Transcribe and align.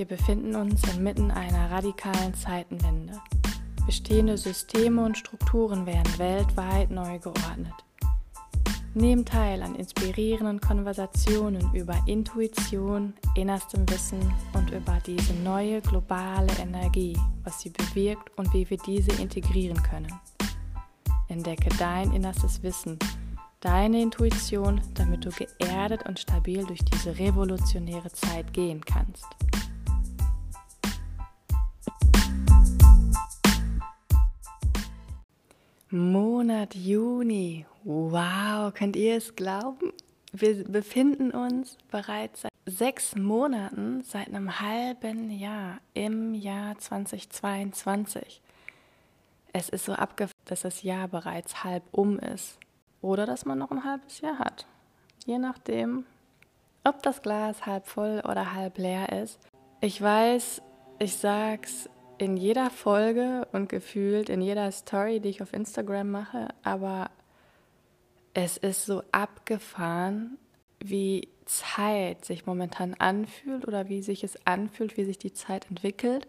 Wir 0.00 0.06
befinden 0.06 0.56
uns 0.56 0.82
inmitten 0.94 1.30
einer 1.30 1.70
radikalen 1.70 2.32
Zeitenwende. 2.32 3.20
Bestehende 3.84 4.38
Systeme 4.38 5.04
und 5.04 5.18
Strukturen 5.18 5.84
werden 5.84 6.18
weltweit 6.18 6.90
neu 6.90 7.18
geordnet. 7.18 7.74
Nehmt 8.94 9.28
teil 9.28 9.62
an 9.62 9.74
inspirierenden 9.74 10.58
Konversationen 10.58 11.74
über 11.74 12.02
Intuition, 12.06 13.12
innerstem 13.34 13.86
Wissen 13.90 14.20
und 14.54 14.70
über 14.70 14.96
diese 15.04 15.34
neue 15.34 15.82
globale 15.82 16.50
Energie, 16.58 17.18
was 17.44 17.60
sie 17.60 17.68
bewirkt 17.68 18.30
und 18.38 18.54
wie 18.54 18.70
wir 18.70 18.78
diese 18.78 19.12
integrieren 19.20 19.82
können. 19.82 20.18
Entdecke 21.28 21.68
dein 21.78 22.10
innerstes 22.14 22.62
Wissen, 22.62 22.98
deine 23.60 24.00
Intuition, 24.00 24.80
damit 24.94 25.26
du 25.26 25.30
geerdet 25.30 26.08
und 26.08 26.18
stabil 26.18 26.64
durch 26.64 26.82
diese 26.86 27.18
revolutionäre 27.18 28.10
Zeit 28.10 28.54
gehen 28.54 28.82
kannst. 28.82 29.26
Monat 35.92 36.76
Juni. 36.76 37.66
Wow, 37.82 38.72
könnt 38.72 38.94
ihr 38.94 39.16
es 39.16 39.34
glauben? 39.34 39.92
Wir 40.32 40.62
befinden 40.62 41.32
uns 41.32 41.78
bereits 41.90 42.42
seit 42.42 42.52
sechs 42.64 43.16
Monaten, 43.16 44.00
seit 44.04 44.28
einem 44.28 44.60
halben 44.60 45.32
Jahr 45.32 45.78
im 45.94 46.32
Jahr 46.34 46.78
2022. 46.78 48.40
Es 49.52 49.68
ist 49.68 49.84
so 49.84 49.94
abgefahren, 49.94 50.38
dass 50.44 50.60
das 50.60 50.84
Jahr 50.84 51.08
bereits 51.08 51.64
halb 51.64 51.82
um 51.90 52.20
ist. 52.20 52.60
Oder 53.02 53.26
dass 53.26 53.44
man 53.44 53.58
noch 53.58 53.72
ein 53.72 53.82
halbes 53.82 54.20
Jahr 54.20 54.38
hat. 54.38 54.66
Je 55.26 55.38
nachdem, 55.38 56.04
ob 56.84 57.02
das 57.02 57.20
Glas 57.20 57.66
halb 57.66 57.88
voll 57.88 58.22
oder 58.24 58.54
halb 58.54 58.78
leer 58.78 59.08
ist. 59.24 59.40
Ich 59.80 60.00
weiß, 60.00 60.62
ich 61.00 61.16
sag's 61.16 61.88
in 62.20 62.36
jeder 62.36 62.68
Folge 62.68 63.48
und 63.52 63.70
gefühlt 63.70 64.28
in 64.28 64.42
jeder 64.42 64.70
Story, 64.72 65.20
die 65.20 65.30
ich 65.30 65.40
auf 65.40 65.54
Instagram 65.54 66.10
mache, 66.10 66.48
aber 66.62 67.10
es 68.34 68.58
ist 68.58 68.84
so 68.84 69.02
abgefahren, 69.10 70.36
wie 70.80 71.28
Zeit 71.46 72.26
sich 72.26 72.44
momentan 72.44 72.92
anfühlt 72.92 73.66
oder 73.66 73.88
wie 73.88 74.02
sich 74.02 74.22
es 74.22 74.46
anfühlt, 74.46 74.98
wie 74.98 75.04
sich 75.04 75.16
die 75.16 75.32
Zeit 75.32 75.70
entwickelt, 75.70 76.28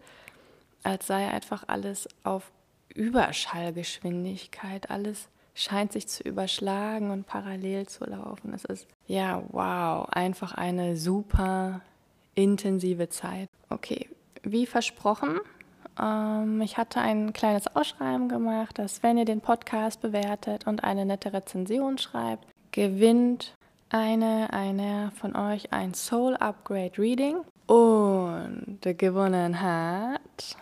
als 0.82 1.06
sei 1.06 1.28
einfach 1.28 1.64
alles 1.66 2.08
auf 2.24 2.50
Überschallgeschwindigkeit, 2.94 4.90
alles 4.90 5.28
scheint 5.54 5.92
sich 5.92 6.08
zu 6.08 6.22
überschlagen 6.22 7.10
und 7.10 7.26
parallel 7.26 7.86
zu 7.86 8.06
laufen. 8.06 8.54
Es 8.54 8.64
ist, 8.64 8.86
ja, 9.06 9.42
wow, 9.50 10.08
einfach 10.08 10.54
eine 10.54 10.96
super 10.96 11.82
intensive 12.34 13.10
Zeit. 13.10 13.50
Okay, 13.68 14.08
wie 14.42 14.66
versprochen, 14.66 15.38
ich 15.96 16.76
hatte 16.78 17.00
ein 17.00 17.32
kleines 17.32 17.74
Ausschreiben 17.76 18.28
gemacht, 18.28 18.78
dass 18.78 19.02
wenn 19.02 19.18
ihr 19.18 19.24
den 19.24 19.40
Podcast 19.40 20.00
bewertet 20.00 20.66
und 20.66 20.84
eine 20.84 21.04
nette 21.04 21.32
Rezension 21.32 21.98
schreibt, 21.98 22.46
gewinnt 22.70 23.54
eine, 23.90 24.52
einer 24.52 25.12
von 25.12 25.36
euch 25.36 25.72
ein 25.72 25.94
Soul 25.94 26.34
Upgrade 26.36 26.96
Reading. 26.98 27.36
Und 27.66 28.78
gewonnen 28.82 29.60
hat 29.60 30.56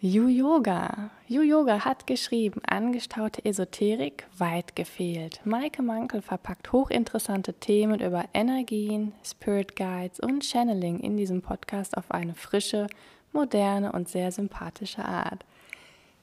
Yu 0.00 0.28
Yoga. 0.28 1.10
Yu 1.26 1.42
Yoga 1.42 1.84
hat 1.84 2.06
geschrieben, 2.06 2.60
angestaute 2.64 3.44
Esoterik 3.44 4.26
weit 4.36 4.76
gefehlt. 4.76 5.40
Maike 5.44 5.82
Mankel 5.82 6.22
verpackt 6.22 6.70
hochinteressante 6.72 7.54
Themen 7.54 8.00
über 8.00 8.24
Energien, 8.32 9.12
Spirit 9.24 9.74
Guides 9.74 10.20
und 10.20 10.44
Channeling 10.44 11.00
in 11.00 11.16
diesem 11.16 11.42
Podcast 11.42 11.96
auf 11.96 12.12
eine 12.12 12.34
frische, 12.34 12.86
moderne 13.38 13.92
und 13.92 14.08
sehr 14.08 14.32
sympathische 14.32 15.04
Art. 15.04 15.44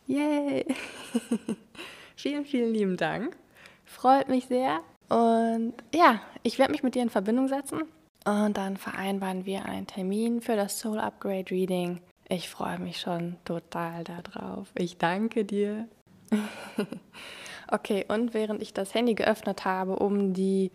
Yay! 0.06 0.66
vielen, 2.16 2.46
vielen 2.46 2.74
lieben 2.74 2.98
Dank. 2.98 3.38
Freut 3.86 4.28
mich 4.28 4.48
sehr. 4.48 4.82
Und 5.10 5.74
ja, 5.94 6.22
ich 6.44 6.60
werde 6.60 6.74
mich 6.74 6.84
mit 6.84 6.96
dir 6.96 7.04
in 7.04 7.10
Verbindung 7.10 7.48
setzen 7.48 7.84
und 8.26 8.58
dann 8.58 8.76
vereinbaren 8.76 9.46
wir 9.46 9.66
einen 9.66 9.88
Termin 9.88 10.42
für 10.42 10.56
das 10.56 10.80
Soul 10.80 11.00
Upgrade 11.00 11.52
Reading. 11.52 12.02
Ich 12.28 12.50
freue 12.50 12.80
mich 12.80 13.00
schon 13.00 13.38
total 13.46 14.04
darauf. 14.04 14.68
Ich 14.76 14.98
danke 14.98 15.46
dir. 15.46 15.88
okay, 17.72 18.06
und 18.08 18.34
während 18.34 18.62
ich 18.62 18.74
das 18.74 18.94
Handy 18.94 19.14
geöffnet 19.14 19.64
habe, 19.64 19.96
um 19.98 20.34
die 20.34 20.72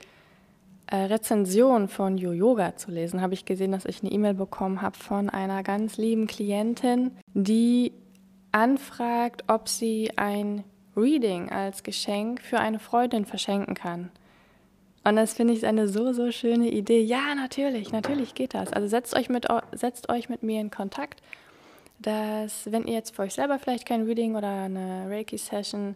Rezension 0.96 1.88
von 1.88 2.18
Yo 2.18 2.32
Yoga 2.32 2.76
zu 2.76 2.90
lesen, 2.90 3.20
habe 3.20 3.34
ich 3.34 3.44
gesehen, 3.44 3.72
dass 3.72 3.84
ich 3.84 4.02
eine 4.02 4.10
E-Mail 4.10 4.34
bekommen 4.34 4.82
habe 4.82 4.96
von 4.96 5.30
einer 5.30 5.62
ganz 5.62 5.96
lieben 5.96 6.26
Klientin, 6.26 7.12
die 7.32 7.92
anfragt, 8.52 9.44
ob 9.46 9.68
sie 9.68 10.10
ein 10.16 10.64
Reading 10.96 11.50
als 11.50 11.82
Geschenk 11.82 12.40
für 12.42 12.58
eine 12.58 12.78
Freundin 12.78 13.24
verschenken 13.24 13.74
kann. 13.74 14.10
Und 15.04 15.16
das 15.16 15.32
finde 15.34 15.54
ich 15.54 15.66
eine 15.66 15.88
so, 15.88 16.12
so 16.12 16.30
schöne 16.30 16.68
Idee. 16.68 17.02
Ja, 17.02 17.34
natürlich, 17.34 17.92
natürlich 17.92 18.34
geht 18.34 18.54
das. 18.54 18.72
Also 18.72 18.86
setzt 18.86 19.16
euch 19.16 19.28
mit, 19.28 19.46
setzt 19.72 20.10
euch 20.10 20.28
mit 20.28 20.42
mir 20.42 20.60
in 20.60 20.70
Kontakt, 20.70 21.22
dass 22.00 22.70
wenn 22.70 22.86
ihr 22.86 22.94
jetzt 22.94 23.14
für 23.14 23.22
euch 23.22 23.34
selber 23.34 23.58
vielleicht 23.58 23.86
kein 23.86 24.04
Reading 24.04 24.36
oder 24.36 24.64
eine 24.64 25.06
Reiki-Session 25.08 25.94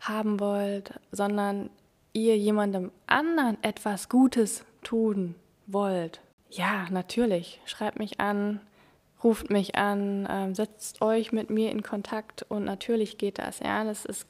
haben 0.00 0.38
wollt, 0.38 0.92
sondern 1.10 1.70
ihr 2.14 2.38
jemandem 2.38 2.90
anderen 3.06 3.62
etwas 3.62 4.08
Gutes 4.08 4.64
tun 4.82 5.34
wollt, 5.66 6.20
ja, 6.50 6.86
natürlich, 6.90 7.60
schreibt 7.66 7.98
mich 7.98 8.20
an, 8.20 8.60
ruft 9.24 9.50
mich 9.50 9.74
an, 9.74 10.26
äh, 10.26 10.54
setzt 10.54 11.02
euch 11.02 11.32
mit 11.32 11.50
mir 11.50 11.70
in 11.72 11.82
Kontakt 11.82 12.44
und 12.48 12.64
natürlich 12.64 13.18
geht 13.18 13.38
das. 13.38 13.58
Ja, 13.58 13.82
das 13.82 14.04
ist 14.04 14.26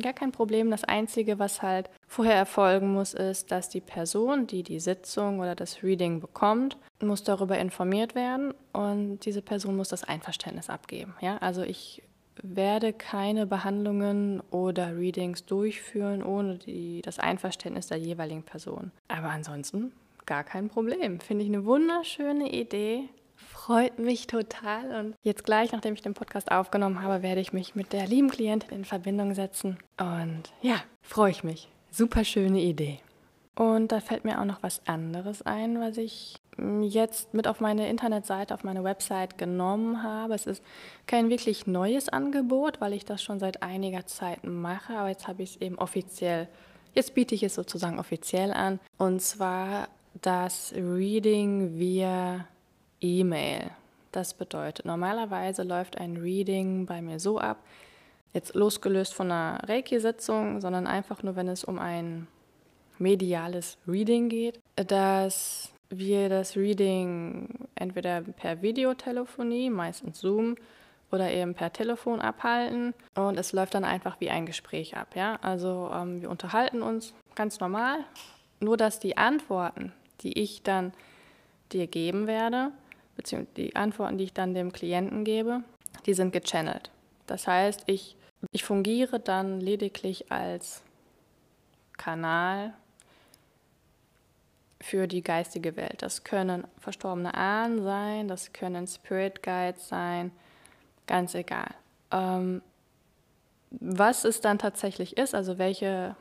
gar 0.00 0.12
kein 0.14 0.32
Problem. 0.32 0.70
Das 0.70 0.84
Einzige, 0.84 1.38
was 1.38 1.60
halt 1.60 1.90
vorher 2.06 2.36
erfolgen 2.36 2.94
muss, 2.94 3.12
ist, 3.12 3.50
dass 3.50 3.68
die 3.68 3.80
Person, 3.80 4.46
die 4.46 4.62
die 4.62 4.80
Sitzung 4.80 5.40
oder 5.40 5.54
das 5.54 5.82
Reading 5.82 6.20
bekommt, 6.20 6.78
muss 7.02 7.24
darüber 7.24 7.58
informiert 7.58 8.14
werden 8.14 8.54
und 8.72 9.18
diese 9.26 9.42
Person 9.42 9.76
muss 9.76 9.88
das 9.88 10.04
Einverständnis 10.04 10.70
abgeben. 10.70 11.14
Ja, 11.20 11.36
also 11.38 11.62
ich 11.62 12.02
werde 12.42 12.92
keine 12.92 13.46
Behandlungen 13.46 14.40
oder 14.50 14.96
Readings 14.96 15.44
durchführen 15.44 16.22
ohne 16.22 16.58
die, 16.58 17.02
das 17.02 17.18
Einverständnis 17.18 17.88
der 17.88 17.98
jeweiligen 17.98 18.42
Person. 18.42 18.92
Aber 19.08 19.30
ansonsten 19.30 19.92
gar 20.26 20.44
kein 20.44 20.68
Problem. 20.68 21.20
Finde 21.20 21.44
ich 21.44 21.50
eine 21.50 21.64
wunderschöne 21.64 22.52
Idee. 22.52 23.08
Freut 23.34 23.98
mich 23.98 24.26
total. 24.26 24.94
Und 25.00 25.14
jetzt 25.22 25.44
gleich, 25.44 25.72
nachdem 25.72 25.94
ich 25.94 26.02
den 26.02 26.14
Podcast 26.14 26.50
aufgenommen 26.50 27.02
habe, 27.02 27.22
werde 27.22 27.40
ich 27.40 27.52
mich 27.52 27.74
mit 27.74 27.92
der 27.92 28.06
lieben 28.06 28.30
Klientin 28.30 28.70
in 28.70 28.84
Verbindung 28.84 29.34
setzen. 29.34 29.78
Und 29.98 30.44
ja, 30.62 30.76
freue 31.02 31.30
ich 31.30 31.42
mich. 31.42 31.68
Super 31.90 32.24
schöne 32.24 32.60
Idee. 32.60 33.00
Und 33.56 33.92
da 33.92 34.00
fällt 34.00 34.24
mir 34.24 34.40
auch 34.40 34.44
noch 34.44 34.62
was 34.62 34.86
anderes 34.86 35.42
ein, 35.42 35.80
was 35.80 35.96
ich 35.96 36.36
jetzt 36.82 37.32
mit 37.34 37.46
auf 37.46 37.60
meine 37.60 37.88
Internetseite, 37.88 38.54
auf 38.54 38.64
meine 38.64 38.84
Website 38.84 39.38
genommen 39.38 40.02
habe. 40.02 40.34
Es 40.34 40.46
ist 40.46 40.62
kein 41.06 41.30
wirklich 41.30 41.66
neues 41.66 42.08
Angebot, 42.08 42.80
weil 42.80 42.92
ich 42.92 43.04
das 43.04 43.22
schon 43.22 43.38
seit 43.38 43.62
einiger 43.62 44.06
Zeit 44.06 44.44
mache, 44.44 44.94
aber 44.94 45.08
jetzt 45.08 45.28
habe 45.28 45.42
ich 45.42 45.56
es 45.56 45.60
eben 45.60 45.78
offiziell, 45.78 46.48
jetzt 46.94 47.14
biete 47.14 47.34
ich 47.34 47.42
es 47.42 47.54
sozusagen 47.54 47.98
offiziell 47.98 48.52
an. 48.52 48.80
Und 48.98 49.22
zwar 49.22 49.88
das 50.20 50.72
Reading 50.74 51.78
via 51.78 52.46
E-Mail. 53.00 53.70
Das 54.12 54.34
bedeutet, 54.34 54.86
normalerweise 54.86 55.62
läuft 55.62 55.96
ein 55.98 56.16
Reading 56.16 56.84
bei 56.84 57.00
mir 57.00 57.20
so 57.20 57.38
ab, 57.38 57.58
jetzt 58.32 58.54
losgelöst 58.54 59.14
von 59.14 59.30
einer 59.30 59.60
Reiki-Sitzung, 59.68 60.60
sondern 60.60 60.86
einfach 60.86 61.22
nur, 61.22 61.36
wenn 61.36 61.48
es 61.48 61.62
um 61.64 61.78
ein 61.78 62.26
mediales 62.98 63.78
Reading 63.86 64.28
geht, 64.28 64.60
dass 64.76 65.70
wir 65.90 66.28
das 66.28 66.56
Reading 66.56 67.68
entweder 67.74 68.22
per 68.22 68.62
Videotelefonie, 68.62 69.70
meistens 69.70 70.20
Zoom, 70.20 70.56
oder 71.12 71.30
eben 71.30 71.54
per 71.54 71.72
Telefon 71.72 72.20
abhalten 72.20 72.94
und 73.16 73.38
es 73.38 73.52
läuft 73.52 73.74
dann 73.74 73.84
einfach 73.84 74.20
wie 74.20 74.30
ein 74.30 74.46
Gespräch 74.46 74.96
ab. 74.96 75.16
Ja? 75.16 75.38
Also 75.42 75.90
ähm, 75.92 76.22
wir 76.22 76.30
unterhalten 76.30 76.82
uns 76.82 77.14
ganz 77.34 77.60
normal, 77.60 78.04
nur 78.60 78.76
dass 78.76 79.00
die 79.00 79.16
Antworten, 79.16 79.92
die 80.20 80.38
ich 80.38 80.62
dann 80.62 80.92
dir 81.72 81.86
geben 81.86 82.26
werde, 82.26 82.70
beziehungsweise 83.16 83.54
die 83.56 83.76
Antworten, 83.76 84.18
die 84.18 84.24
ich 84.24 84.32
dann 84.32 84.54
dem 84.54 84.72
Klienten 84.72 85.24
gebe, 85.24 85.62
die 86.06 86.14
sind 86.14 86.32
gechannelt. 86.32 86.90
Das 87.26 87.46
heißt, 87.46 87.84
ich, 87.86 88.16
ich 88.52 88.64
fungiere 88.64 89.20
dann 89.20 89.60
lediglich 89.60 90.30
als 90.30 90.82
Kanal 91.96 92.72
für 94.80 95.06
die 95.06 95.22
geistige 95.22 95.76
Welt. 95.76 96.02
Das 96.02 96.24
können 96.24 96.66
verstorbene 96.78 97.34
Ahnen 97.34 97.82
sein, 97.82 98.28
das 98.28 98.52
können 98.52 98.86
Spirit 98.86 99.42
Guides 99.42 99.88
sein, 99.88 100.32
ganz 101.06 101.34
egal. 101.34 101.74
Ähm, 102.10 102.62
was 103.70 104.24
es 104.24 104.40
dann 104.40 104.58
tatsächlich 104.58 105.16
ist, 105.16 105.34
also 105.34 105.58
welche, 105.58 106.16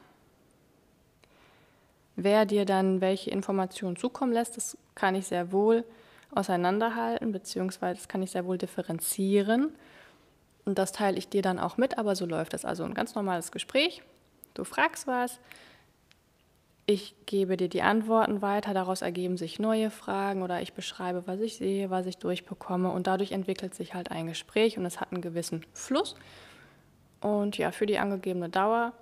wer 2.15 2.45
dir 2.45 2.65
dann 2.65 3.01
welche 3.01 3.31
Informationen 3.31 3.95
zukommen 3.95 4.33
lässt, 4.33 4.57
das 4.57 4.77
kann 4.93 5.15
ich 5.15 5.27
sehr 5.27 5.51
wohl 5.51 5.83
auseinanderhalten, 6.31 7.31
beziehungsweise 7.31 7.99
das 7.99 8.07
kann 8.07 8.21
ich 8.21 8.31
sehr 8.31 8.45
wohl 8.45 8.57
differenzieren. 8.57 9.73
Und 10.65 10.77
das 10.77 10.91
teile 10.91 11.17
ich 11.17 11.29
dir 11.29 11.41
dann 11.41 11.57
auch 11.57 11.77
mit, 11.77 11.97
aber 11.97 12.15
so 12.15 12.25
läuft 12.25 12.53
das. 12.53 12.65
Also 12.65 12.83
ein 12.83 12.93
ganz 12.93 13.15
normales 13.15 13.51
Gespräch. 13.51 14.03
Du 14.53 14.63
fragst 14.63 15.07
was, 15.07 15.39
ich 16.89 17.13
gebe 17.27 17.55
dir 17.55 17.69
die 17.69 17.83
Antworten 17.83 18.41
weiter, 18.41 18.73
daraus 18.73 19.03
ergeben 19.03 19.37
sich 19.37 19.59
neue 19.59 19.91
Fragen 19.91 20.41
oder 20.41 20.59
ich 20.63 20.73
beschreibe, 20.73 21.27
was 21.27 21.39
ich 21.39 21.55
sehe, 21.55 21.91
was 21.91 22.07
ich 22.07 22.17
durchbekomme 22.17 22.89
und 22.89 23.05
dadurch 23.05 23.31
entwickelt 23.31 23.75
sich 23.75 23.93
halt 23.93 24.09
ein 24.09 24.25
Gespräch 24.25 24.75
und 24.75 24.85
es 24.87 24.99
hat 24.99 25.11
einen 25.11 25.21
gewissen 25.21 25.63
Fluss. 25.73 26.15
Und 27.21 27.59
ja, 27.59 27.71
für 27.71 27.85
die 27.85 27.99
angegebene 27.99 28.49
Dauer 28.49 28.93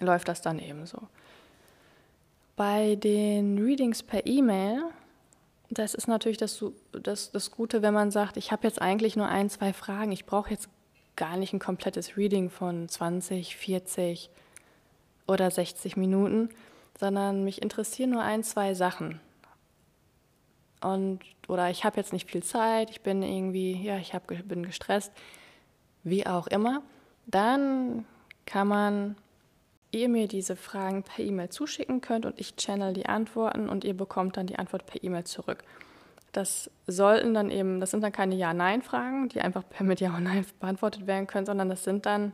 läuft 0.00 0.26
das 0.26 0.42
dann 0.42 0.58
ebenso. 0.58 0.98
Bei 2.56 2.96
den 2.96 3.62
Readings 3.62 4.02
per 4.02 4.26
E-Mail, 4.26 4.82
das 5.70 5.94
ist 5.94 6.08
natürlich 6.08 6.38
das, 6.38 6.64
das, 6.90 7.30
das 7.30 7.52
Gute, 7.52 7.82
wenn 7.82 7.94
man 7.94 8.10
sagt, 8.10 8.36
ich 8.36 8.50
habe 8.50 8.66
jetzt 8.66 8.82
eigentlich 8.82 9.14
nur 9.14 9.28
ein, 9.28 9.50
zwei 9.50 9.72
Fragen, 9.72 10.10
ich 10.10 10.26
brauche 10.26 10.50
jetzt 10.50 10.68
gar 11.14 11.36
nicht 11.36 11.52
ein 11.52 11.60
komplettes 11.60 12.16
Reading 12.16 12.50
von 12.50 12.88
20, 12.88 13.54
40 13.54 14.30
oder 15.28 15.48
60 15.48 15.96
Minuten, 15.96 16.48
sondern 17.02 17.44
mich 17.44 17.60
interessieren 17.60 18.10
nur 18.10 18.22
ein, 18.22 18.42
zwei 18.44 18.72
Sachen. 18.72 19.20
Und, 20.80 21.20
oder 21.48 21.68
ich 21.70 21.84
habe 21.84 21.98
jetzt 21.98 22.12
nicht 22.12 22.30
viel 22.30 22.42
Zeit, 22.42 22.90
ich 22.90 23.02
bin 23.02 23.22
irgendwie, 23.22 23.82
ja, 23.82 23.98
ich 23.98 24.14
hab, 24.14 24.26
bin 24.26 24.64
gestresst, 24.64 25.12
wie 26.02 26.26
auch 26.26 26.46
immer 26.46 26.82
dann 27.26 28.04
kann 28.46 28.68
man 28.68 29.16
ihr 29.90 30.08
mir 30.08 30.26
diese 30.26 30.56
Fragen 30.56 31.02
per 31.02 31.24
E-Mail 31.24 31.50
zuschicken 31.50 32.00
könnt 32.00 32.26
und 32.26 32.40
ich 32.40 32.56
channel 32.56 32.92
die 32.92 33.06
Antworten 33.06 33.68
und 33.68 33.84
ihr 33.84 33.96
bekommt 33.96 34.36
dann 34.36 34.46
die 34.46 34.58
Antwort 34.58 34.86
per 34.86 35.02
E-Mail 35.02 35.24
zurück. 35.24 35.62
Das 36.32 36.70
sollten 36.86 37.34
dann 37.34 37.50
eben, 37.50 37.78
das 37.78 37.90
sind 37.90 38.02
dann 38.02 38.12
keine 38.12 38.34
Ja-Nein-Fragen, 38.34 39.28
die 39.28 39.42
einfach 39.42 39.64
per 39.68 39.84
mit 39.84 40.00
Ja 40.00 40.16
und 40.16 40.24
Nein 40.24 40.46
beantwortet 40.60 41.06
werden 41.06 41.26
können, 41.26 41.44
sondern 41.44 41.68
das 41.68 41.84
sind 41.84 42.06
dann 42.06 42.32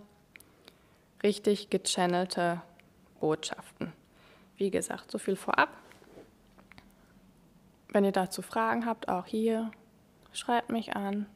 richtig 1.25 1.69
gechannelte 1.69 2.62
Botschaften. 3.19 3.93
Wie 4.58 4.70
gesagt, 4.70 5.10
so 5.10 5.19
viel 5.19 5.37
vorab. 5.37 5.70
Wenn 7.90 8.05
ihr 8.05 8.12
dazu 8.12 8.43
Fragen 8.43 8.84
habt, 8.84 9.08
auch 9.08 9.25
hier, 9.25 9.70
schreibt 10.32 10.70
mich 10.70 10.94
an. 10.94 11.26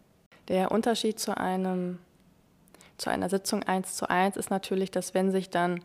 Der 0.49 0.71
Unterschied 0.71 1.19
zu 1.19 1.37
einem 1.37 1.99
zu 2.99 3.11
einer 3.11 3.29
Sitzung 3.29 3.65
eins 3.65 3.97
zu 3.97 4.09
eins 4.09 4.37
ist 4.37 4.51
natürlich, 4.51 4.91
dass 4.91 5.13
wenn 5.13 5.33
sich 5.33 5.51
dann 5.51 5.81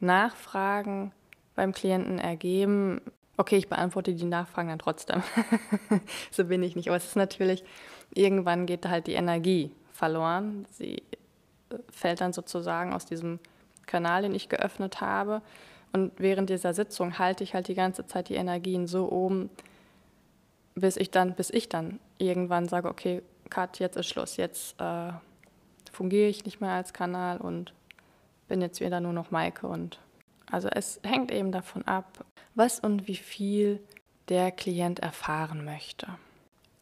Nachfragen 0.00 1.12
beim 1.54 1.72
Klienten 1.72 2.18
ergeben, 2.18 3.02
okay, 3.36 3.56
ich 3.56 3.68
beantworte 3.68 4.14
die 4.14 4.24
Nachfragen 4.24 4.68
dann 4.68 4.78
trotzdem. 4.78 5.22
so 6.30 6.44
bin 6.44 6.62
ich 6.62 6.76
nicht. 6.76 6.88
Aber 6.88 6.96
es 6.96 7.06
ist 7.06 7.16
natürlich, 7.16 7.64
irgendwann 8.14 8.66
geht 8.66 8.86
halt 8.86 9.06
die 9.06 9.14
Energie 9.14 9.72
verloren. 9.92 10.66
Sie 10.70 11.02
fällt 11.90 12.20
dann 12.20 12.32
sozusagen 12.32 12.92
aus 12.92 13.04
diesem 13.04 13.40
Kanal, 13.86 14.22
den 14.22 14.34
ich 14.34 14.48
geöffnet 14.48 15.00
habe. 15.00 15.42
Und 15.92 16.12
während 16.18 16.50
dieser 16.50 16.74
Sitzung 16.74 17.18
halte 17.18 17.44
ich 17.44 17.54
halt 17.54 17.68
die 17.68 17.74
ganze 17.74 18.06
Zeit 18.06 18.28
die 18.28 18.34
Energien 18.34 18.86
so 18.86 19.10
oben, 19.10 19.50
bis 20.74 20.96
ich 20.96 21.10
dann, 21.10 21.34
bis 21.34 21.50
ich 21.50 21.68
dann 21.68 21.98
irgendwann 22.18 22.68
sage, 22.68 22.88
okay, 22.88 23.22
Cut, 23.50 23.78
jetzt 23.78 23.96
ist 23.96 24.06
Schluss, 24.06 24.36
jetzt 24.36 24.78
äh, 24.80 25.12
fungiere 25.90 26.28
ich 26.28 26.44
nicht 26.44 26.60
mehr 26.60 26.72
als 26.72 26.92
Kanal 26.92 27.38
und 27.38 27.72
bin 28.46 28.60
jetzt 28.60 28.80
wieder 28.80 29.00
nur 29.00 29.12
noch 29.12 29.30
Maike 29.30 29.66
und 29.66 29.98
also 30.50 30.68
es 30.68 31.00
hängt 31.04 31.30
eben 31.30 31.52
davon 31.52 31.86
ab, 31.86 32.24
was 32.54 32.80
und 32.80 33.06
wie 33.06 33.16
viel 33.16 33.80
der 34.28 34.50
Klient 34.50 35.00
erfahren 35.00 35.64
möchte. 35.64 36.06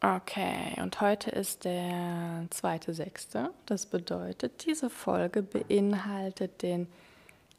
Okay, 0.01 0.79
und 0.81 1.01
heute 1.01 1.31
ist 1.31 1.65
der 1.65 2.45
zweite 2.51 2.93
sechste. 2.93 3.51
Das 3.65 3.87
bedeutet, 3.87 4.65
diese 4.65 4.89
Folge 4.89 5.41
beinhaltet 5.41 6.61
den 6.61 6.87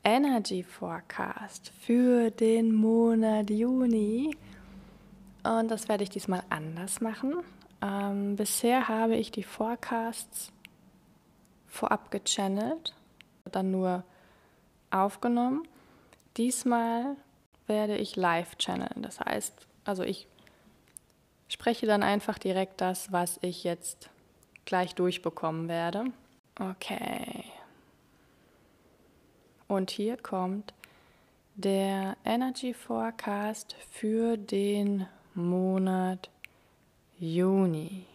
Energy 0.04 0.62
Forecast 0.62 1.72
für 1.80 2.30
den 2.30 2.74
Monat 2.74 3.50
Juni. 3.50 4.36
Und 5.44 5.70
das 5.70 5.88
werde 5.88 6.04
ich 6.04 6.10
diesmal 6.10 6.42
anders 6.50 7.00
machen. 7.00 7.42
Ähm, 7.80 8.36
bisher 8.36 8.88
habe 8.88 9.16
ich 9.16 9.30
die 9.30 9.42
Forecasts 9.42 10.52
vorab 11.66 12.10
gechannelt, 12.10 12.94
dann 13.50 13.70
nur 13.70 14.04
aufgenommen. 14.90 15.66
Diesmal 16.36 17.16
werde 17.66 17.96
ich 17.96 18.16
live 18.16 18.56
channeln. 18.56 19.02
Das 19.02 19.20
heißt, 19.20 19.66
also 19.84 20.02
ich 20.02 20.26
spreche 21.48 21.86
dann 21.86 22.02
einfach 22.02 22.38
direkt 22.38 22.80
das, 22.80 23.12
was 23.12 23.38
ich 23.42 23.64
jetzt 23.64 24.10
gleich 24.64 24.94
durchbekommen 24.94 25.68
werde. 25.68 26.06
Okay. 26.58 27.44
Und 29.68 29.90
hier 29.90 30.16
kommt 30.16 30.72
der 31.54 32.16
Energy 32.24 32.72
Forecast 32.72 33.76
für 33.90 34.38
den 34.38 35.06
Monat 35.34 36.30
Juni. 37.18 38.06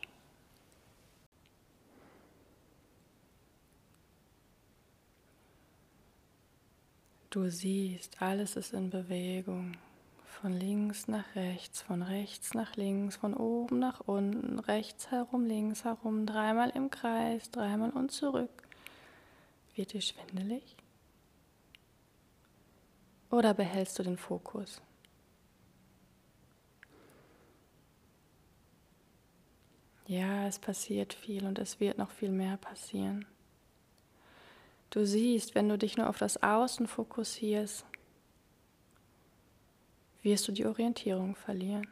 Du 7.30 7.50
siehst, 7.50 8.22
alles 8.22 8.56
ist 8.56 8.74
in 8.74 8.90
Bewegung. 8.90 9.78
Von 10.26 10.54
links 10.54 11.08
nach 11.08 11.36
rechts, 11.36 11.82
von 11.84 12.02
rechts 12.02 12.56
nach 12.56 12.76
links, 12.76 13.16
von 13.16 13.36
oben 13.36 13.78
nach 13.80 14.02
unten, 14.02 14.58
rechts 14.60 15.12
herum, 15.12 15.46
links 15.46 15.84
herum, 15.84 16.26
dreimal 16.26 16.72
im 16.72 16.90
Kreis, 16.90 17.52
dreimal 17.52 17.92
und 17.92 18.12
zurück. 18.12 18.64
Wird 19.76 19.94
dir 19.94 20.02
schwindelig? 20.02 20.64
Oder 23.34 23.56
behältst 23.56 23.98
du 23.98 24.04
den 24.04 24.18
Fokus? 24.18 24.80
Ja, 30.06 30.46
es 30.46 30.60
passiert 30.60 31.16
viel 31.16 31.44
und 31.48 31.58
es 31.58 31.80
wird 31.80 31.98
noch 31.98 32.12
viel 32.12 32.30
mehr 32.30 32.58
passieren. 32.58 33.26
Du 34.92 35.04
siehst, 35.04 35.56
wenn 35.56 35.68
du 35.68 35.80
dich 35.80 35.98
nur 35.98 36.10
auf 36.10 36.20
das 36.20 36.44
Außen 36.44 36.86
fokussierst, 36.86 37.84
wirst 40.22 40.48
du 40.48 40.52
die 40.52 40.68
Orientierung 40.68 41.36
verlieren. 41.36 41.88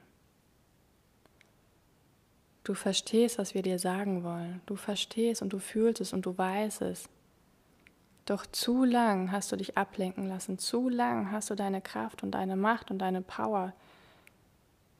Du 2.63 2.75
verstehst, 2.75 3.39
was 3.39 3.55
wir 3.55 3.63
dir 3.63 3.79
sagen 3.79 4.23
wollen. 4.23 4.61
Du 4.67 4.75
verstehst 4.75 5.41
und 5.41 5.51
du 5.53 5.57
fühlst 5.57 6.01
es 6.01 6.13
und 6.13 6.23
du 6.23 6.37
weißt 6.37 6.83
es. 6.83 7.09
Doch 8.31 8.45
zu 8.45 8.85
lang 8.85 9.29
hast 9.33 9.51
du 9.51 9.57
dich 9.57 9.77
ablenken 9.77 10.25
lassen. 10.25 10.57
Zu 10.57 10.87
lang 10.87 11.33
hast 11.33 11.49
du 11.49 11.55
deine 11.55 11.81
Kraft 11.81 12.23
und 12.23 12.31
deine 12.31 12.55
Macht 12.55 12.89
und 12.89 12.99
deine 12.99 13.21
Power 13.21 13.73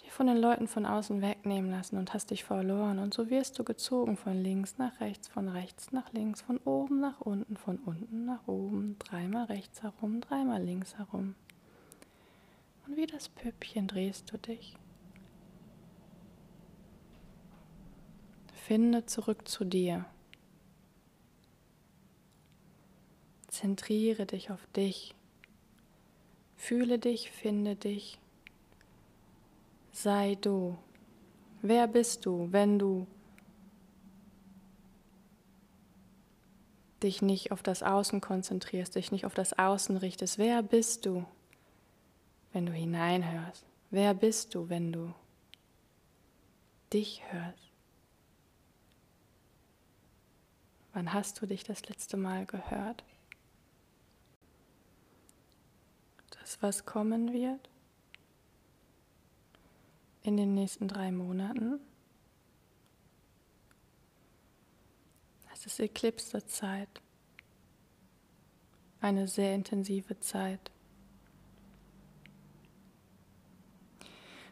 von 0.10 0.28
den 0.28 0.36
Leuten 0.36 0.68
von 0.68 0.86
außen 0.86 1.22
wegnehmen 1.22 1.72
lassen 1.72 1.98
und 1.98 2.14
hast 2.14 2.32
dich 2.32 2.44
verloren. 2.44 3.00
Und 3.00 3.14
so 3.14 3.30
wirst 3.30 3.58
du 3.58 3.64
gezogen 3.64 4.18
von 4.18 4.34
links 4.34 4.78
nach 4.78 5.00
rechts, 5.00 5.30
von 5.30 5.48
rechts 5.48 5.94
nach 5.94 6.12
links, 6.12 6.42
von 6.42 6.58
oben 6.66 7.00
nach 7.00 7.22
unten, 7.22 7.56
von 7.56 7.78
unten 7.78 8.26
nach 8.26 8.46
oben, 8.48 9.00
dreimal 9.00 9.46
rechts 9.46 9.82
herum, 9.82 10.20
dreimal 10.20 10.62
links 10.62 10.98
herum. 10.98 11.36
Und 12.86 12.98
wie 12.98 13.08
das 13.08 13.30
Püppchen 13.30 13.88
drehst 13.88 14.30
du 14.34 14.38
dich. 14.40 14.76
Finde 18.54 19.06
zurück 19.06 19.48
zu 19.48 19.64
dir. 19.64 20.04
Zentriere 23.62 24.26
dich 24.26 24.52
auf 24.52 24.66
dich. 24.76 25.14
Fühle 26.58 27.00
dich, 27.00 27.32
finde 27.32 27.76
dich 27.76 28.20
sei 29.92 30.36
du. 30.42 30.78
Wer 31.62 31.88
bist 31.88 32.26
du, 32.26 32.52
wenn 32.52 32.80
du 32.80 33.06
dich 37.04 37.22
nicht 37.22 37.52
auf 37.52 37.64
das 37.64 37.84
Außen 37.84 38.22
konzentrierst, 38.22 38.96
dich 38.96 39.12
nicht 39.12 39.26
auf 39.26 39.34
das 39.34 39.58
Außen 39.58 39.98
richtest? 39.98 40.38
Wer 40.38 40.64
bist 40.64 41.06
du, 41.06 41.26
wenn 42.54 42.66
du 42.66 42.72
hineinhörst? 42.72 43.66
Wer 43.92 44.14
bist 44.14 44.56
du, 44.56 44.70
wenn 44.70 44.92
du 44.92 45.14
dich 46.94 47.22
hörst? 47.30 47.70
Wann 50.94 51.14
hast 51.14 51.42
du 51.42 51.46
dich 51.46 51.64
das 51.64 51.88
letzte 51.88 52.18
Mal 52.18 52.46
gehört? 52.46 53.04
Das, 56.52 56.62
was 56.62 56.86
kommen 56.86 57.32
wird? 57.32 57.70
in 60.24 60.36
den 60.36 60.54
nächsten 60.54 60.88
drei 60.88 61.12
Monaten. 61.12 61.80
Es 65.54 65.66
ist 65.66 65.80
Eklipse-Zeit, 65.80 67.02
eine 69.00 69.28
sehr 69.30 69.56
intensive 69.56 70.20
Zeit. 70.20 70.72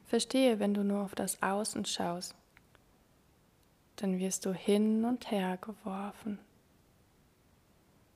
Verstehe, 0.06 0.60
wenn 0.60 0.74
du 0.74 0.84
nur 0.84 1.04
auf 1.04 1.16
das 1.16 1.44
Außen 1.44 1.84
schaust, 1.84 2.34
dann 3.98 4.18
wirst 4.20 4.46
du 4.46 4.54
hin 4.54 5.04
und 5.04 5.30
her 5.30 5.58
geworfen, 5.58 6.40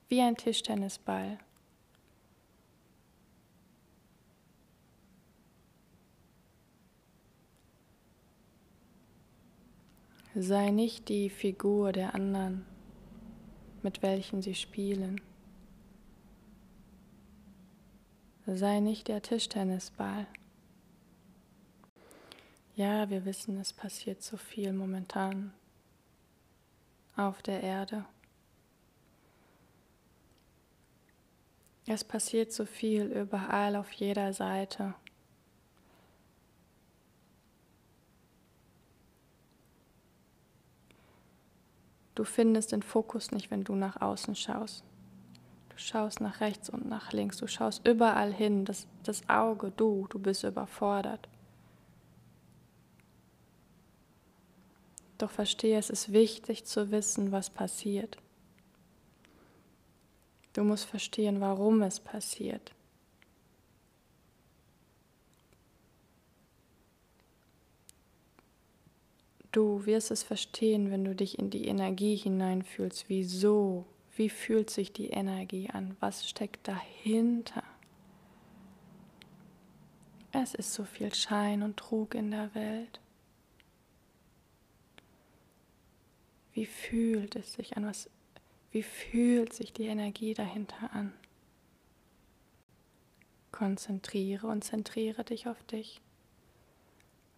wie 0.08 0.22
ein 0.22 0.38
Tischtennisball. 0.38 1.38
Sei 10.36 10.72
nicht 10.72 11.10
die 11.10 11.30
Figur 11.30 11.92
der 11.92 12.16
anderen, 12.16 12.66
mit 13.84 14.02
welchen 14.02 14.42
sie 14.42 14.56
spielen. 14.56 15.22
Sei 18.48 18.80
nicht 18.80 19.08
der 19.08 19.22
Tischtennisball. 19.22 20.26
Ja, 22.76 23.12
wir 23.12 23.26
wissen, 23.26 23.60
es 23.60 23.72
passiert 23.72 24.24
so 24.24 24.36
viel 24.36 24.74
momentan 24.74 25.54
auf 27.16 27.44
der 27.44 27.62
Erde. 27.62 28.04
Es 31.86 32.04
passiert 32.04 32.52
so 32.52 32.66
viel 32.66 33.04
überall 33.04 33.76
auf 33.76 33.92
jeder 33.92 34.34
Seite. 34.34 34.96
Du 42.16 42.24
findest 42.24 42.72
den 42.72 42.84
Fokus 42.84 43.32
nicht, 43.32 43.50
wenn 43.50 43.64
du 43.64 43.76
nach 43.76 44.02
außen 44.02 44.36
schaust. 44.36 44.84
Du 45.70 45.78
schaust 45.78 46.22
nach 46.22 46.40
rechts 46.40 46.70
und 46.70 46.88
nach 46.88 47.12
links, 47.14 47.38
du 47.38 47.48
schaust 47.48 47.88
überall 47.88 48.32
hin, 48.32 48.64
das, 48.64 48.88
das 49.04 49.28
Auge, 49.28 49.72
du, 49.76 50.06
du 50.10 50.20
bist 50.20 50.44
überfordert. 50.44 51.28
Doch 55.18 55.32
verstehe, 55.32 55.80
es 55.80 55.90
ist 55.90 56.12
wichtig 56.12 56.66
zu 56.66 56.92
wissen, 56.92 57.32
was 57.32 57.50
passiert. 57.50 58.18
Du 60.54 60.64
musst 60.64 60.86
verstehen, 60.86 61.42
warum 61.42 61.82
es 61.82 62.00
passiert. 62.00 62.74
Du 69.54 69.86
wirst 69.86 70.10
es 70.10 70.24
verstehen, 70.24 70.90
wenn 70.90 71.06
du 71.06 71.14
dich 71.14 71.38
in 71.38 71.52
die 71.52 71.68
Energie 71.68 72.16
hineinfühlst. 72.16 73.08
Wieso? 73.08 73.86
Wie 74.16 74.30
fühlt 74.30 74.72
sich 74.72 74.92
die 74.94 75.12
Energie 75.12 75.70
an? 75.70 75.96
Was 76.00 76.28
steckt 76.28 76.68
dahinter? 76.68 77.64
Es 80.32 80.56
ist 80.56 80.74
so 80.74 80.84
viel 80.86 81.14
Schein 81.14 81.62
und 81.62 81.78
Trug 81.78 82.16
in 82.16 82.32
der 82.32 82.56
Welt. 82.56 83.00
Wie 86.54 86.66
fühlt 86.66 87.36
es 87.36 87.54
sich 87.54 87.78
an? 87.78 87.86
Was, 87.86 88.10
wie 88.72 88.82
fühlt 88.82 89.54
sich 89.54 89.72
die 89.72 89.86
Energie 89.86 90.34
dahinter 90.34 90.92
an? 90.94 91.14
Konzentriere 93.52 94.48
und 94.48 94.64
zentriere 94.64 95.24
dich 95.24 95.48
auf 95.48 95.62
dich, 95.66 96.02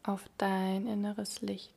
auf 0.03 0.23
dein 0.37 0.87
inneres 0.87 1.41
Licht. 1.41 1.74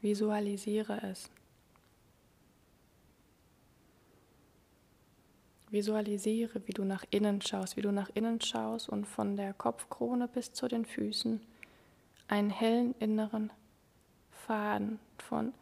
Visualisiere 0.00 1.02
es. 1.02 1.30
Visualisiere, 5.70 6.62
wie 6.66 6.72
du 6.72 6.84
nach 6.84 7.04
innen 7.10 7.40
schaust, 7.40 7.76
wie 7.76 7.82
du 7.82 7.92
nach 7.92 8.10
innen 8.14 8.40
schaust 8.40 8.88
und 8.88 9.06
von 9.06 9.36
der 9.36 9.52
Kopfkrone 9.52 10.26
bis 10.26 10.52
zu 10.52 10.66
den 10.66 10.84
Füßen 10.84 11.40
einen 12.28 12.50
hellen 12.50 12.94
inneren 12.98 13.52
Faden 14.30 14.98
von 15.18 15.52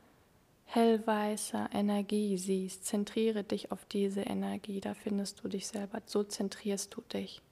hellweißer 0.64 1.71
Energie 1.73 2.38
siehst. 2.38 2.87
Zentriere 2.87 3.45
dich 3.45 3.73
auf 3.73 3.85
diese 3.87 4.23
Energie, 4.23 4.80
da 4.80 4.95
findest 4.95 5.42
du 5.42 5.49
dich 5.49 5.66
selber, 5.66 6.00
so 6.07 6.23
zentrierst 6.23 6.95
du 6.95 7.02
dich. 7.02 7.42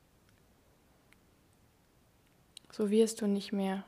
So 2.70 2.90
wirst 2.90 3.20
du 3.20 3.26
nicht 3.26 3.52
mehr 3.52 3.84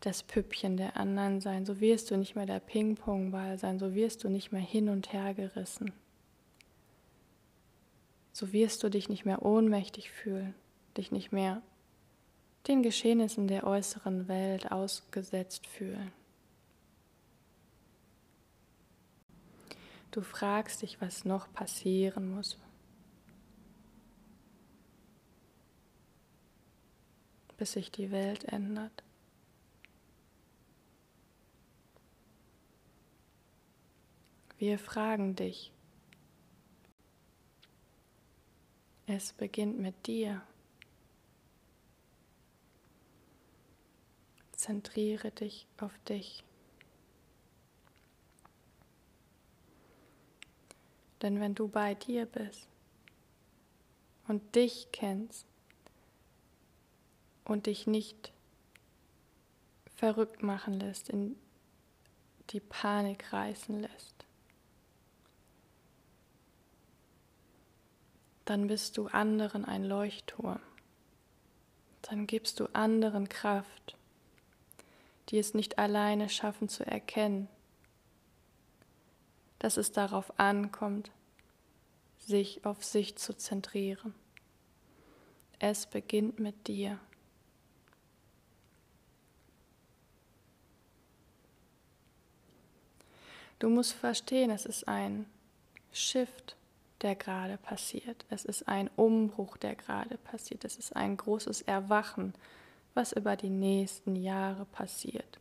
das 0.00 0.22
Püppchen 0.22 0.76
der 0.76 0.96
anderen 0.96 1.40
sein, 1.40 1.66
so 1.66 1.80
wirst 1.80 2.10
du 2.10 2.16
nicht 2.16 2.34
mehr 2.34 2.46
der 2.46 2.60
Ping-Pong-Ball 2.60 3.58
sein, 3.58 3.78
so 3.78 3.94
wirst 3.94 4.24
du 4.24 4.30
nicht 4.30 4.50
mehr 4.50 4.62
hin 4.62 4.88
und 4.88 5.12
her 5.12 5.34
gerissen. 5.34 5.92
So 8.32 8.52
wirst 8.52 8.82
du 8.82 8.88
dich 8.88 9.08
nicht 9.10 9.26
mehr 9.26 9.44
ohnmächtig 9.44 10.10
fühlen, 10.10 10.54
dich 10.96 11.12
nicht 11.12 11.32
mehr 11.32 11.62
den 12.66 12.82
Geschehnissen 12.82 13.46
der 13.46 13.64
äußeren 13.66 14.28
Welt 14.28 14.72
ausgesetzt 14.72 15.66
fühlen. 15.66 16.12
Du 20.10 20.22
fragst 20.22 20.82
dich, 20.82 21.00
was 21.00 21.24
noch 21.24 21.52
passieren 21.52 22.34
muss, 22.34 22.58
bis 27.56 27.72
sich 27.72 27.92
die 27.92 28.10
Welt 28.10 28.44
ändert. 28.44 29.04
Wir 34.60 34.78
fragen 34.78 35.36
dich. 35.36 35.72
Es 39.06 39.32
beginnt 39.32 39.78
mit 39.78 40.06
dir. 40.06 40.42
Zentriere 44.52 45.30
dich 45.30 45.66
auf 45.78 45.98
dich. 46.00 46.44
Denn 51.22 51.40
wenn 51.40 51.54
du 51.54 51.66
bei 51.66 51.94
dir 51.94 52.26
bist 52.26 52.68
und 54.28 54.54
dich 54.54 54.88
kennst 54.92 55.46
und 57.46 57.64
dich 57.64 57.86
nicht 57.86 58.30
verrückt 59.96 60.42
machen 60.42 60.74
lässt, 60.74 61.08
in 61.08 61.34
die 62.50 62.60
Panik 62.60 63.32
reißen 63.32 63.80
lässt, 63.80 64.19
dann 68.50 68.66
bist 68.66 68.98
du 68.98 69.06
anderen 69.06 69.64
ein 69.64 69.84
Leuchtturm. 69.84 70.58
Dann 72.02 72.26
gibst 72.26 72.58
du 72.58 72.66
anderen 72.72 73.28
Kraft, 73.28 73.96
die 75.28 75.38
es 75.38 75.54
nicht 75.54 75.78
alleine 75.78 76.28
schaffen 76.28 76.68
zu 76.68 76.84
erkennen, 76.84 77.46
dass 79.60 79.76
es 79.76 79.92
darauf 79.92 80.40
ankommt, 80.40 81.12
sich 82.18 82.66
auf 82.66 82.82
sich 82.82 83.14
zu 83.14 83.36
zentrieren. 83.36 84.16
Es 85.60 85.86
beginnt 85.86 86.40
mit 86.40 86.66
dir. 86.66 86.98
Du 93.60 93.68
musst 93.68 93.92
verstehen, 93.92 94.50
es 94.50 94.66
ist 94.66 94.88
ein 94.88 95.26
Shift 95.92 96.56
der 97.02 97.14
gerade 97.14 97.56
passiert. 97.56 98.24
Es 98.30 98.44
ist 98.44 98.68
ein 98.68 98.90
Umbruch, 98.96 99.56
der 99.56 99.74
gerade 99.74 100.18
passiert. 100.18 100.64
Es 100.64 100.76
ist 100.76 100.94
ein 100.96 101.16
großes 101.16 101.62
Erwachen, 101.62 102.34
was 102.94 103.12
über 103.12 103.36
die 103.36 103.50
nächsten 103.50 104.16
Jahre 104.16 104.64
passiert. 104.66 105.38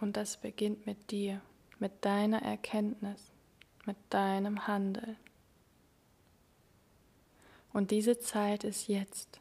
Und 0.00 0.16
das 0.16 0.36
beginnt 0.36 0.86
mit 0.86 1.10
dir, 1.10 1.40
mit 1.80 2.04
deiner 2.04 2.42
Erkenntnis, 2.42 3.32
mit 3.84 3.96
deinem 4.10 4.68
Handeln. 4.68 5.16
Und 7.72 7.90
diese 7.90 8.18
Zeit 8.18 8.64
ist 8.64 8.86
jetzt. 8.88 9.40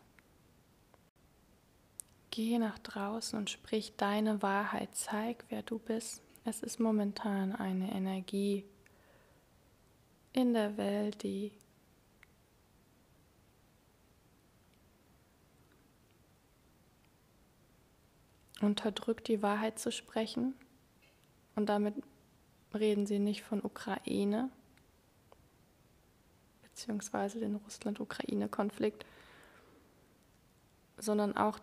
Geh 2.38 2.60
nach 2.60 2.78
draußen 2.78 3.40
und 3.40 3.50
sprich 3.50 3.96
deine 3.98 4.44
Wahrheit, 4.44 4.90
zeig, 4.94 5.44
wer 5.50 5.64
du 5.64 5.80
bist. 5.80 6.22
Es 6.46 6.62
ist 6.62 6.80
momentan 6.80 7.52
eine 7.52 7.92
Energie 7.92 8.64
in 10.34 10.54
der 10.54 10.78
Welt, 10.78 11.24
die 11.24 11.52
unterdrückt, 18.62 19.30
die 19.30 19.42
Wahrheit 19.42 19.80
zu 19.80 19.92
sprechen. 19.92 20.54
Und 21.56 21.70
damit 21.70 21.96
reden 22.72 23.08
sie 23.08 23.18
nicht 23.18 23.42
von 23.42 23.66
Ukraine, 23.66 24.52
beziehungsweise 26.62 27.40
den 27.40 27.56
Russland-Ukraine-Konflikt, 27.56 29.08
sondern 31.00 31.36
auch 31.36 31.58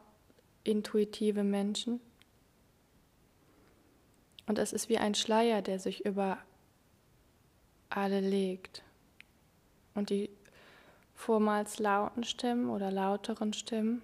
intuitive 0.65 1.45
Menschen. 1.45 2.01
Und 4.47 4.59
es 4.59 4.73
ist 4.73 4.89
wie 4.89 4.99
ein 4.99 5.15
Schleier, 5.15 5.63
der 5.63 5.79
sich 5.79 6.05
über 6.05 6.39
alle 7.89 8.21
legt. 8.21 8.83
Und 9.95 10.11
die 10.11 10.29
vormals 11.15 11.79
lauten 11.79 12.25
Stimmen 12.25 12.69
oder 12.69 12.91
lauteren 12.91 13.53
Stimmen 13.53 14.03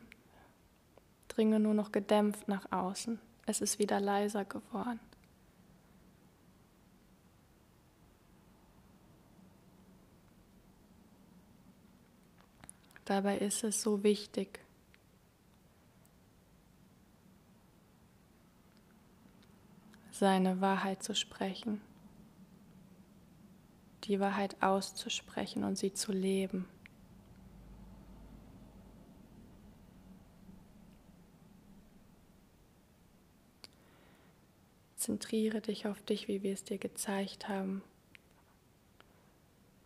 dringen 1.28 1.62
nur 1.62 1.74
noch 1.74 1.92
gedämpft 1.92 2.48
nach 2.48 2.70
außen. 2.70 3.18
Es 3.46 3.60
ist 3.60 3.78
wieder 3.78 4.00
leiser 4.00 4.44
geworden. 4.44 5.00
Dabei 13.04 13.38
ist 13.38 13.64
es 13.64 13.82
so 13.82 14.04
wichtig, 14.04 14.60
seine 20.20 20.60
Wahrheit 20.60 21.02
zu 21.02 21.14
sprechen, 21.14 21.80
die 24.04 24.20
Wahrheit 24.20 24.54
auszusprechen 24.62 25.64
und 25.64 25.78
sie 25.78 25.94
zu 25.94 26.12
leben. 26.12 26.68
Zentriere 34.96 35.62
dich 35.62 35.86
auf 35.86 36.02
dich, 36.02 36.28
wie 36.28 36.42
wir 36.42 36.52
es 36.52 36.64
dir 36.64 36.76
gezeigt 36.76 37.48
haben. 37.48 37.80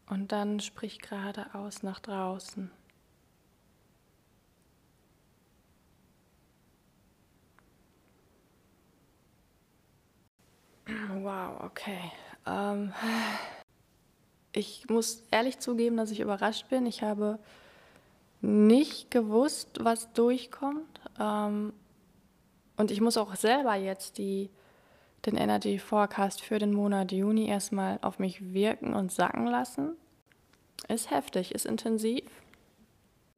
Und 0.06 0.32
dann 0.32 0.58
sprich 0.58 0.98
geradeaus 0.98 1.84
nach 1.84 2.00
draußen. 2.00 2.72
Wow, 11.24 11.63
okay. 11.74 12.12
Ähm, 12.46 12.92
ich 14.52 14.88
muss 14.88 15.24
ehrlich 15.30 15.58
zugeben, 15.58 15.96
dass 15.96 16.12
ich 16.12 16.20
überrascht 16.20 16.68
bin. 16.68 16.86
Ich 16.86 17.02
habe 17.02 17.38
nicht 18.40 19.10
gewusst, 19.10 19.80
was 19.80 20.12
durchkommt. 20.12 21.00
Ähm, 21.18 21.72
und 22.76 22.90
ich 22.90 23.00
muss 23.00 23.16
auch 23.16 23.34
selber 23.34 23.74
jetzt 23.74 24.18
die, 24.18 24.50
den 25.26 25.36
Energy 25.36 25.78
Forecast 25.78 26.42
für 26.42 26.58
den 26.58 26.72
Monat 26.72 27.10
Juni 27.10 27.48
erstmal 27.48 27.98
auf 28.02 28.18
mich 28.18 28.52
wirken 28.52 28.94
und 28.94 29.10
sacken 29.10 29.46
lassen. 29.46 29.96
Ist 30.88 31.10
heftig, 31.10 31.54
ist 31.54 31.66
intensiv. 31.66 32.24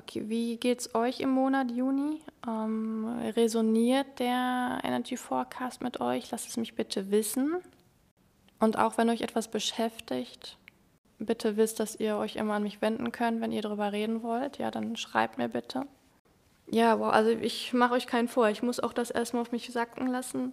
Okay, 0.02 0.28
wie 0.28 0.57
geht's 0.57 0.95
euch 0.95 1.21
im 1.21 1.31
Monat 1.31 1.71
Juni? 1.71 2.21
Ähm, 2.47 3.19
resoniert 3.35 4.19
der 4.19 4.81
Energy 4.83 5.16
Forecast 5.16 5.83
mit 5.83 6.00
euch? 6.00 6.31
Lasst 6.31 6.49
es 6.49 6.57
mich 6.57 6.75
bitte 6.75 7.11
wissen. 7.11 7.62
Und 8.59 8.79
auch 8.79 8.97
wenn 8.99 9.11
euch 9.11 9.21
etwas 9.21 9.49
beschäftigt, 9.49 10.57
bitte 11.19 11.57
wisst, 11.57 11.81
dass 11.81 11.97
ihr 11.97 12.17
euch 12.17 12.37
immer 12.37 12.55
an 12.55 12.63
mich 12.63 12.81
wenden 12.81 13.13
könnt, 13.13 13.41
wenn 13.41 13.53
ihr 13.53 13.63
darüber 13.63 13.93
reden 13.93 14.23
wollt. 14.23 14.59
Ja, 14.59 14.71
dann 14.71 14.97
schreibt 14.97 15.39
mir 15.39 15.49
bitte. 15.49 15.87
Ja, 16.69 16.99
wow, 16.99 17.13
also 17.13 17.31
ich 17.31 17.73
mache 17.73 17.95
euch 17.95 18.07
keinen 18.07 18.29
vor. 18.29 18.49
Ich 18.49 18.63
muss 18.63 18.81
auch 18.81 18.93
das 18.93 19.11
erstmal 19.11 19.43
auf 19.43 19.53
mich 19.53 19.71
sacken 19.71 20.09
lassen 20.09 20.53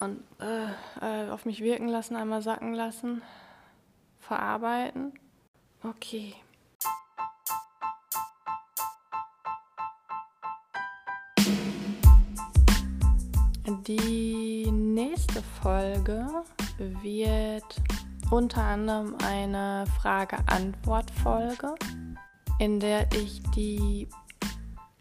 und 0.00 0.22
äh, 0.40 0.66
äh, 1.00 1.30
auf 1.30 1.44
mich 1.44 1.60
wirken 1.60 1.88
lassen, 1.88 2.14
einmal 2.14 2.42
sacken 2.42 2.72
lassen, 2.72 3.22
verarbeiten. 4.20 5.12
Okay. 5.82 6.34
Die 13.86 14.70
nächste 14.70 15.42
Folge 15.62 16.44
wird 16.78 17.82
unter 18.30 18.62
anderem 18.62 19.16
eine 19.24 19.84
Frage-Antwort-Folge, 20.00 21.74
in 22.58 22.80
der 22.80 23.10
ich 23.12 23.42
die 23.54 24.08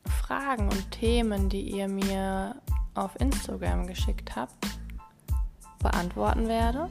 Fragen 0.05 0.69
und 0.69 0.91
Themen, 0.91 1.49
die 1.49 1.61
ihr 1.61 1.87
mir 1.87 2.55
auf 2.95 3.19
Instagram 3.19 3.87
geschickt 3.87 4.35
habt, 4.35 4.55
beantworten 5.79 6.47
werde. 6.47 6.89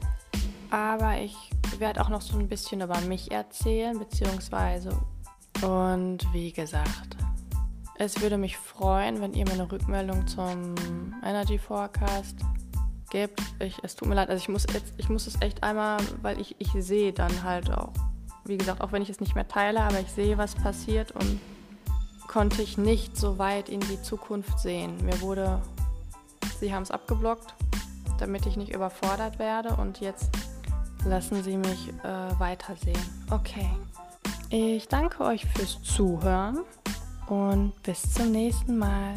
Aber 0.69 1.17
ich 1.19 1.35
werde 1.79 2.01
auch 2.01 2.09
noch 2.09 2.21
so 2.21 2.37
ein 2.37 2.47
bisschen 2.47 2.81
über 2.81 2.99
mich 3.01 3.31
erzählen, 3.31 3.97
beziehungsweise 3.97 4.97
und 5.63 6.19
wie 6.33 6.51
gesagt, 6.51 7.17
es 7.95 8.21
würde 8.21 8.37
mich 8.37 8.57
freuen, 8.57 9.21
wenn 9.21 9.33
ihr 9.33 9.45
mir 9.45 9.53
eine 9.53 9.71
Rückmeldung 9.71 10.27
zum 10.27 10.75
Energy 11.23 11.57
Forecast 11.57 12.35
gibt. 13.09 13.41
Ich, 13.59 13.77
es 13.83 13.95
tut 13.95 14.07
mir 14.07 14.15
leid, 14.15 14.29
also 14.29 14.41
ich 14.41 14.49
muss, 14.49 14.65
jetzt, 14.73 14.93
ich 14.97 15.09
muss 15.09 15.27
es 15.27 15.41
echt 15.41 15.63
einmal, 15.63 15.97
weil 16.21 16.39
ich, 16.39 16.55
ich 16.59 16.71
sehe 16.77 17.13
dann 17.13 17.43
halt 17.43 17.71
auch, 17.71 17.91
wie 18.45 18.57
gesagt, 18.57 18.81
auch 18.81 18.91
wenn 18.91 19.01
ich 19.01 19.09
es 19.09 19.19
nicht 19.19 19.35
mehr 19.35 19.47
teile, 19.47 19.81
aber 19.81 19.99
ich 19.99 20.11
sehe, 20.11 20.37
was 20.37 20.55
passiert 20.55 21.11
und 21.11 21.39
konnte 22.27 22.61
ich 22.61 22.77
nicht 22.77 23.17
so 23.17 23.37
weit 23.37 23.69
in 23.69 23.79
die 23.79 24.01
Zukunft 24.01 24.59
sehen. 24.59 24.97
Mir 25.03 25.19
wurde, 25.21 25.61
sie 26.59 26.73
haben 26.73 26.83
es 26.83 26.91
abgeblockt, 26.91 27.53
damit 28.19 28.45
ich 28.45 28.57
nicht 28.57 28.73
überfordert 28.73 29.39
werde 29.39 29.75
und 29.75 29.99
jetzt 30.01 30.29
lassen 31.05 31.43
sie 31.43 31.57
mich 31.57 31.89
äh, 32.03 32.39
weitersehen. 32.39 32.99
Okay. 33.31 33.69
Ich 34.49 34.87
danke 34.87 35.23
euch 35.23 35.45
fürs 35.45 35.81
Zuhören 35.83 36.59
und 37.27 37.73
bis 37.83 38.13
zum 38.13 38.31
nächsten 38.31 38.77
Mal. 38.77 39.15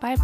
Bye. 0.00 0.16